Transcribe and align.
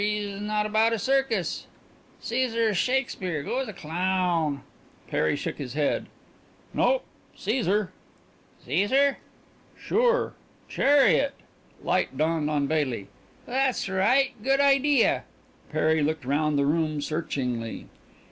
He 0.01 0.17
is 0.17 0.41
not 0.41 0.65
about 0.65 0.93
a 0.93 0.97
circus. 0.97 1.67
Caesar's 2.21 2.75
Shakespeare. 2.75 3.43
Go 3.43 3.59
as 3.59 3.67
a 3.67 3.73
clown." 3.73 4.63
Perry 5.07 5.35
shook 5.35 5.57
his 5.57 5.73
head. 5.75 6.07
"Nope; 6.73 7.05
Caesar." 7.37 7.91
"Caesar?" 8.65 9.19
"Sure. 9.79 10.33
Chariot." 10.67 11.35
Light 11.83 12.17
dawned 12.17 12.49
on 12.49 12.65
Baily. 12.65 13.09
"That's 13.45 13.87
right. 13.87 14.31
Good 14.43 14.59
idea." 14.59 15.23
Perry 15.71 16.01
looked 16.01 16.25
round 16.25 16.57
the 16.57 16.65
room 16.65 16.99
searchingly. 16.99 17.85